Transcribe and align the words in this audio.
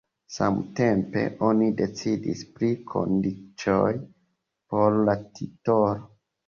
Samtempe 0.35 1.25
oni 1.49 1.67
decidis 1.83 2.43
pri 2.57 2.71
kondiĉoj 2.95 3.95
por 4.01 5.01
la 5.07 5.19
titolo. 5.39 6.07